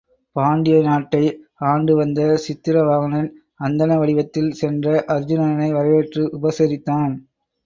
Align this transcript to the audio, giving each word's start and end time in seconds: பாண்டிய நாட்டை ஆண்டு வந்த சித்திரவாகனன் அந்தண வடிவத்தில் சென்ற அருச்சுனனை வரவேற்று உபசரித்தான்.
பாண்டிய 0.35 0.77
நாட்டை 0.81 1.21
ஆண்டு 1.63 1.95
வந்த 1.95 2.21
சித்திரவாகனன் 2.45 3.29
அந்தண 3.59 3.99
வடிவத்தில் 3.99 4.51
சென்ற 4.53 5.05
அருச்சுனனை 5.07 5.69
வரவேற்று 5.71 6.23
உபசரித்தான். 6.33 7.13